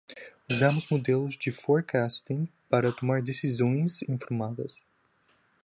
[0.49, 4.81] Usamos modelos de forecasting para tomar decisões informadas.